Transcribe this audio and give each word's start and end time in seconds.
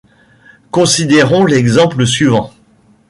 Considérons 0.71 1.45
l'exemple 1.45 2.07
suivant. 2.07 2.51